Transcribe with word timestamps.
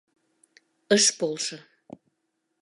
Ыш 0.95 1.05
полшо. 1.17 1.57